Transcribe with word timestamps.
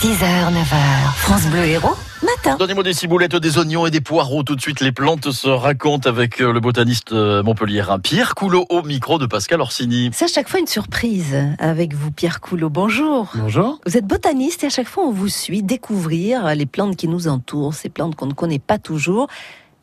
6h, 0.00 0.14
9h, 0.16 1.12
France 1.16 1.46
Bleu 1.48 1.62
Héros, 1.62 1.94
matin. 2.22 2.56
Donnez-moi 2.58 2.82
des 2.82 2.94
ciboulettes, 2.94 3.36
des 3.36 3.58
oignons 3.58 3.86
et 3.86 3.90
des 3.90 4.00
poireaux. 4.00 4.42
Tout 4.42 4.56
de 4.56 4.60
suite, 4.62 4.80
les 4.80 4.92
plantes 4.92 5.30
se 5.30 5.46
racontent 5.46 6.08
avec 6.08 6.40
euh, 6.40 6.54
le 6.54 6.60
botaniste 6.60 7.12
euh, 7.12 7.42
montpelliérain 7.42 7.98
Pierre 7.98 8.34
Coulot 8.34 8.64
au 8.70 8.80
micro 8.82 9.18
de 9.18 9.26
Pascal 9.26 9.60
Orsini. 9.60 10.08
C'est 10.14 10.24
à 10.24 10.28
chaque 10.28 10.48
fois 10.48 10.58
une 10.58 10.66
surprise 10.66 11.36
avec 11.58 11.92
vous, 11.92 12.10
Pierre 12.10 12.40
Coulot. 12.40 12.70
Bonjour. 12.70 13.30
Bonjour. 13.34 13.78
Vous 13.84 13.98
êtes 13.98 14.06
botaniste 14.06 14.64
et 14.64 14.68
à 14.68 14.70
chaque 14.70 14.88
fois 14.88 15.04
on 15.04 15.12
vous 15.12 15.28
suit 15.28 15.62
découvrir 15.62 16.54
les 16.54 16.64
plantes 16.64 16.96
qui 16.96 17.06
nous 17.06 17.28
entourent, 17.28 17.74
ces 17.74 17.90
plantes 17.90 18.14
qu'on 18.16 18.24
ne 18.24 18.32
connaît 18.32 18.58
pas 18.58 18.78
toujours. 18.78 19.26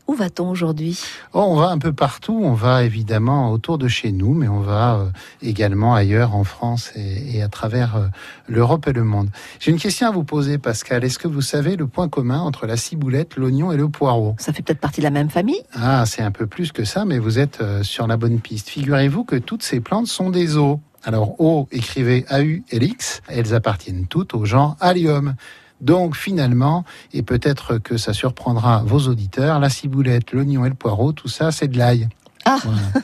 Où 0.07 0.13
va-t-on 0.13 0.49
aujourd'hui? 0.49 0.97
Oh, 1.33 1.43
On 1.49 1.55
va 1.55 1.67
un 1.69 1.77
peu 1.77 1.91
partout. 1.91 2.39
On 2.41 2.53
va 2.53 2.83
évidemment 2.83 3.51
autour 3.51 3.77
de 3.77 3.89
chez 3.89 4.13
nous, 4.13 4.33
mais 4.33 4.47
on 4.47 4.61
va 4.61 4.95
euh, 4.95 5.09
également 5.41 5.93
ailleurs 5.95 6.33
en 6.33 6.45
France 6.45 6.91
et, 6.95 7.37
et 7.37 7.41
à 7.43 7.49
travers 7.49 7.97
euh, 7.97 8.07
l'Europe 8.47 8.87
et 8.87 8.93
le 8.93 9.03
monde. 9.03 9.29
J'ai 9.59 9.71
une 9.71 9.79
question 9.79 10.07
à 10.07 10.11
vous 10.11 10.23
poser, 10.23 10.57
Pascal. 10.57 11.03
Est-ce 11.03 11.19
que 11.19 11.27
vous 11.27 11.41
savez 11.41 11.75
le 11.75 11.87
point 11.87 12.07
commun 12.07 12.39
entre 12.39 12.67
la 12.67 12.77
ciboulette, 12.77 13.35
l'oignon 13.35 13.71
et 13.73 13.77
le 13.77 13.89
poireau? 13.89 14.35
Ça 14.39 14.53
fait 14.53 14.61
peut-être 14.61 14.79
partie 14.79 15.01
de 15.01 15.05
la 15.05 15.11
même 15.11 15.29
famille 15.29 15.61
Ah, 15.73 16.05
c'est 16.05 16.21
un 16.21 16.31
peu 16.31 16.47
plus 16.47 16.71
que 16.71 16.85
ça, 16.85 17.03
mais 17.03 17.19
vous 17.19 17.37
êtes 17.37 17.59
euh, 17.59 17.83
sur 17.83 18.07
la 18.07 18.15
bonne 18.15 18.39
piste. 18.39 18.69
Figurez-vous 18.69 19.25
que 19.25 19.35
toutes 19.35 19.63
ces 19.63 19.81
plantes 19.81 20.07
sont 20.07 20.29
des 20.29 20.55
eaux. 20.55 20.79
Alors, 21.03 21.39
O, 21.39 21.67
écrivez 21.71 22.25
AU 22.29 22.63
et 22.71 22.83
X, 22.83 23.21
elles 23.27 23.53
appartiennent 23.53 24.07
toutes 24.07 24.33
au 24.33 24.45
genre 24.45 24.77
Allium. 24.79 25.35
Donc 25.81 26.15
finalement, 26.15 26.83
et 27.13 27.23
peut-être 27.23 27.77
que 27.77 27.97
ça 27.97 28.13
surprendra 28.13 28.83
vos 28.85 29.07
auditeurs, 29.07 29.59
la 29.59 29.69
ciboulette, 29.69 30.31
l'oignon 30.31 30.65
et 30.65 30.69
le 30.69 30.75
poireau, 30.75 31.11
tout 31.11 31.27
ça, 31.27 31.51
c'est 31.51 31.67
de 31.67 31.77
l'ail. 31.77 32.07
Ah, 32.49 32.59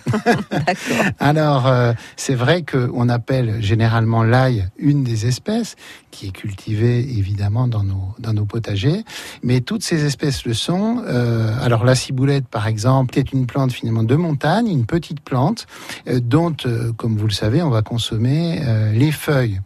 d'accord. 0.51 1.05
Alors, 1.19 1.67
euh, 1.67 1.91
c'est 2.15 2.33
vrai 2.33 2.63
qu'on 2.63 3.09
appelle 3.09 3.61
généralement 3.61 4.23
l'ail 4.23 4.69
une 4.77 5.03
des 5.03 5.25
espèces 5.27 5.75
qui 6.11 6.27
est 6.27 6.31
cultivée 6.31 6.99
évidemment 6.99 7.67
dans 7.67 7.83
nos, 7.83 8.15
dans 8.19 8.31
nos 8.31 8.45
potagers, 8.45 9.03
mais 9.41 9.59
toutes 9.59 9.83
ces 9.83 10.05
espèces 10.05 10.45
le 10.45 10.53
sont. 10.53 11.03
Euh, 11.05 11.53
alors, 11.61 11.83
la 11.83 11.95
ciboulette, 11.95 12.47
par 12.47 12.67
exemple, 12.67 13.17
est 13.17 13.33
une 13.33 13.45
plante 13.45 13.73
finalement 13.73 14.03
de 14.03 14.15
montagne, 14.15 14.67
une 14.67 14.85
petite 14.85 15.19
plante 15.19 15.67
euh, 16.07 16.21
dont, 16.21 16.55
euh, 16.65 16.93
comme 16.93 17.17
vous 17.17 17.27
le 17.27 17.33
savez, 17.33 17.61
on 17.61 17.69
va 17.69 17.81
consommer 17.81 18.61
euh, 18.63 18.93
les 18.93 19.11
feuilles. 19.11 19.59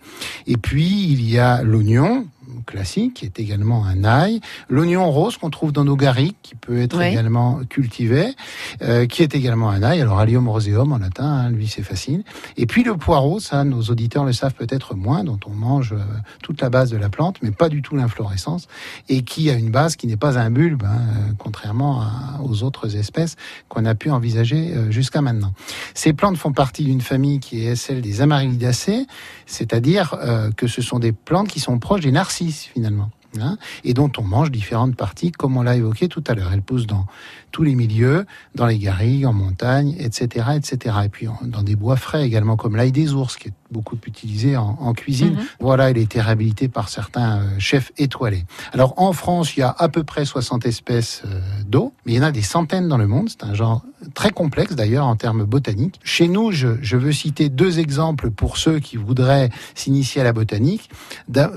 Et 0.47 0.57
puis, 0.57 1.05
il 1.11 1.29
y 1.29 1.37
a 1.37 1.61
l'oignon, 1.61 2.25
classique, 2.67 3.15
qui 3.15 3.25
est 3.25 3.39
également 3.39 3.85
un 3.85 4.03
ail. 4.03 4.39
L'oignon 4.69 5.09
rose 5.09 5.37
qu'on 5.37 5.49
trouve 5.49 5.71
dans 5.71 5.83
nos 5.85 5.95
garrigues, 5.95 6.35
qui 6.43 6.53
peut 6.53 6.79
être 6.79 6.99
Oui. 6.99 7.05
également 7.07 7.61
cultivé, 7.67 8.35
euh, 8.83 9.07
qui 9.07 9.23
est 9.23 9.33
également 9.33 9.69
un 9.71 9.81
ail. 9.81 10.01
Alors, 10.01 10.19
allium 10.19 10.47
roseum 10.47 10.91
en 10.91 10.99
latin, 10.99 11.25
hein, 11.25 11.49
lui 11.49 11.67
c'est 11.67 11.81
facile. 11.81 12.23
Et 12.57 12.65
puis 12.67 12.83
le 12.83 12.95
poireau, 12.95 13.39
ça, 13.39 13.63
nos 13.63 13.81
auditeurs 13.83 14.25
le 14.25 14.33
savent 14.33 14.53
peut-être 14.53 14.93
moins, 14.95 15.23
dont 15.23 15.39
on 15.47 15.51
mange 15.53 15.93
euh, 15.93 15.97
toute 16.43 16.61
la 16.61 16.69
base 16.69 16.91
de 16.91 16.97
la 16.97 17.09
plante, 17.09 17.37
mais 17.41 17.51
pas 17.51 17.69
du 17.69 17.81
tout 17.81 17.95
l'inflorescence, 17.95 18.67
et 19.09 19.23
qui 19.23 19.49
a 19.49 19.53
une 19.53 19.71
base 19.71 19.95
qui 19.95 20.05
n'est 20.07 20.17
pas 20.17 20.37
un 20.37 20.51
bulbe, 20.51 20.83
hein, 20.85 20.99
euh, 20.99 21.31
contrairement 21.39 22.01
à- 22.01 22.41
aux 22.43 22.61
autres 22.63 22.95
espèces 22.95 23.35
qu'on 23.69 23.85
a 23.85 23.95
pu 23.95 24.11
envisager 24.11 24.73
euh, 24.75 24.91
jusqu'à 24.91 25.21
maintenant. 25.21 25.53
Ces 25.93 26.13
plantes 26.13 26.37
font 26.37 26.51
partie 26.51 26.83
d'une 26.83 27.01
famille 27.01 27.39
qui 27.39 27.65
est 27.65 27.75
celle 27.75 28.01
des 28.01 28.21
Amaryllidaceae, 28.21 29.05
c'est-à-dire 29.45 30.15
que 30.57 30.67
ce 30.67 30.81
sont 30.81 30.99
des 30.99 31.11
plantes 31.13 31.47
qui 31.47 31.59
sont 31.59 31.79
proches 31.79 32.01
des 32.01 32.11
narcisses 32.11 32.56
finalement. 32.65 33.11
hein, 33.39 33.57
et 33.83 33.93
dont 33.93 34.11
on 34.17 34.23
mange 34.23 34.51
différentes 34.51 34.95
parties, 34.95 35.31
comme 35.31 35.57
on 35.57 35.61
l'a 35.61 35.75
évoqué 35.75 36.07
tout 36.07 36.23
à 36.27 36.33
l'heure. 36.33 36.51
Elles 36.53 36.61
poussent 36.61 36.87
dans 36.87 37.05
tous 37.51 37.63
les 37.63 37.75
milieux, 37.75 38.25
dans 38.55 38.65
les 38.65 38.79
garrigues, 38.79 39.25
en 39.25 39.33
montagne, 39.33 39.95
etc., 39.99 40.47
etc. 40.55 40.95
Et 41.05 41.09
puis 41.09 41.27
dans 41.41 41.63
des 41.63 41.75
bois 41.75 41.95
frais 41.95 42.25
également, 42.25 42.55
comme 42.55 42.75
l'ail 42.75 42.91
des 42.91 43.13
ours, 43.13 43.37
qui 43.37 43.49
est 43.49 43.53
beaucoup 43.71 43.97
utilisé 44.05 44.57
en, 44.57 44.77
en 44.79 44.93
cuisine. 44.93 45.33
Mhm. 45.33 45.45
Voilà, 45.59 45.89
il 45.89 45.97
a 45.97 46.01
été 46.01 46.21
réhabilité 46.21 46.67
par 46.67 46.89
certains 46.89 47.39
euh, 47.39 47.59
chefs 47.59 47.91
étoilés. 47.97 48.45
Alors 48.73 48.93
en 48.97 49.13
France, 49.13 49.55
il 49.55 49.61
y 49.61 49.63
a 49.63 49.75
à 49.77 49.89
peu 49.89 50.03
près 50.03 50.25
60 50.25 50.65
espèces 50.65 51.23
euh, 51.25 51.39
d'eau, 51.65 51.93
mais 52.05 52.13
il 52.13 52.15
y 52.15 52.19
en 52.19 52.23
a 52.23 52.31
des 52.31 52.41
centaines 52.41 52.87
dans 52.87 52.97
le 52.97 53.07
monde. 53.07 53.29
C'est 53.29 53.43
un 53.43 53.53
genre 53.53 53.81
très 54.13 54.29
complexe 54.29 54.75
d'ailleurs 54.75 55.05
en 55.05 55.15
termes 55.15 55.43
botaniques. 55.43 55.99
Chez 56.03 56.27
nous, 56.27 56.51
je, 56.51 56.77
je 56.81 56.97
veux 56.97 57.11
citer 57.11 57.49
deux 57.49 57.79
exemples 57.79 58.31
pour 58.31 58.57
ceux 58.57 58.79
qui 58.79 58.97
voudraient 58.97 59.49
s'initier 59.75 60.21
à 60.21 60.23
la 60.23 60.33
botanique, 60.33 60.89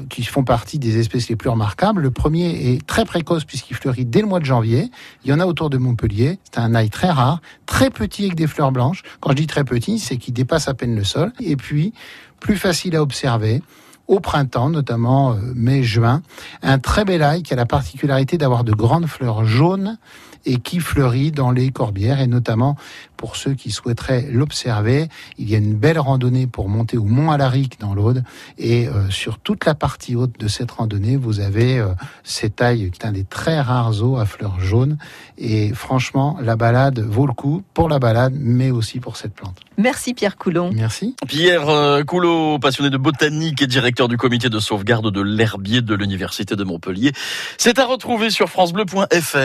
qui 0.09 0.25
font 0.25 0.45
partie 0.45 0.79
des 0.79 0.99
espèces 0.99 1.29
les 1.29 1.37
plus 1.37 1.51
remarquables. 1.51 2.03
Le 2.03 2.11
premier 2.11 2.73
est 2.73 2.87
très 2.87 3.05
précoce 3.05 3.45
puisqu'il 3.45 3.77
fleurit 3.77 4.05
dès 4.05 4.21
le 4.21 4.27
mois 4.27 4.41
de 4.41 4.45
janvier. 4.45 4.91
Il 5.25 5.31
y 5.31 5.33
en 5.33 5.41
a 5.41 5.47
autour 5.47 5.71
de 5.71 5.79
Montpellier. 5.79 6.39
C'est 6.45 6.59
un 6.59 6.75
ail 6.75 6.91
très 6.91 7.11
rare, 7.11 7.41
très 7.67 7.91
petit 7.91 8.25
avec 8.25 8.37
des 8.37 8.47
fleurs 8.47 8.73
blanches. 8.73 9.03
Quand 9.21 9.31
je 9.31 9.37
dis 9.37 9.47
très 9.47 9.65
petit, 9.65 9.99
c'est 9.99 10.17
qu'il 10.17 10.35
dépasse 10.35 10.69
à 10.69 10.75
peine 10.75 10.95
le 10.95 11.05
sol. 11.05 11.33
Et 11.41 11.57
puis, 11.57 11.93
plus 12.41 12.57
facile 12.57 12.97
à 12.97 13.03
observer. 13.03 13.63
Au 14.09 14.19
printemps, 14.19 14.71
notamment 14.71 15.33
euh, 15.33 15.37
mai-juin, 15.55 16.23
un 16.63 16.79
très 16.79 17.05
bel 17.05 17.23
ail 17.23 17.43
qui 17.43 17.53
a 17.53 17.57
la 17.57 17.67
particularité 17.67 18.39
d'avoir 18.39 18.65
de 18.65 18.73
grandes 18.73 19.07
fleurs 19.07 19.45
jaunes 19.45 19.99
et 20.47 20.57
qui 20.57 20.81
fleurit 20.81 21.31
dans 21.31 21.51
les 21.51 21.71
corbières 21.71 22.21
et 22.21 22.27
notamment 22.27 22.77
pour 23.21 23.37
ceux 23.37 23.53
qui 23.53 23.71
souhaiteraient 23.71 24.29
l'observer, 24.31 25.11
il 25.37 25.51
y 25.51 25.55
a 25.55 25.59
une 25.59 25.75
belle 25.75 25.99
randonnée 25.99 26.47
pour 26.47 26.71
monter 26.71 26.97
au 26.97 27.05
Mont 27.05 27.31
Alaric 27.31 27.79
dans 27.79 27.93
l'Aude 27.93 28.25
et 28.57 28.89
euh, 28.89 29.11
sur 29.11 29.39
toute 29.39 29.67
la 29.67 29.75
partie 29.75 30.17
haute 30.17 30.41
de 30.41 30.49
cette 30.49 30.71
randonnée, 30.71 31.19
vous 31.19 31.41
avez 31.41 31.79
euh, 31.79 31.89
cet 32.25 32.63
ail 32.63 32.91
qui 32.91 32.99
est 32.99 33.05
un 33.07 33.13
des 33.13 33.25
très 33.25 33.61
rares 33.61 34.03
eaux 34.03 34.17
à 34.17 34.25
fleurs 34.25 34.59
jaunes 34.59 34.97
et 35.37 35.75
franchement, 35.75 36.39
la 36.41 36.57
balade 36.57 36.99
vaut 37.01 37.27
le 37.27 37.35
coup 37.35 37.63
pour 37.75 37.91
la 37.91 37.99
balade 37.99 38.33
mais 38.35 38.71
aussi 38.71 39.01
pour 39.01 39.19
cette 39.19 39.35
plante. 39.35 39.59
Merci 39.77 40.15
Pierre 40.15 40.39
Coulon. 40.39 40.71
Merci. 40.75 41.15
Pierre 41.29 41.69
euh, 41.69 42.03
Coulot, 42.03 42.59
passionné 42.59 42.89
de 42.89 42.97
botanique 42.97 43.61
et 43.61 43.67
directeur 43.67 44.09
du 44.09 44.17
comité 44.17 44.49
de 44.49 44.59
sauvegarde 44.59 45.11
de 45.11 45.21
l'herbier 45.21 45.83
de 45.83 45.95
l'Université 45.95 46.57
de 46.57 46.65
Montpellier. 46.65 47.13
C'est 47.59 47.79
à 47.79 47.85
retrouver 47.85 48.31
sur 48.31 48.49
francebleu.fr. 48.49 49.37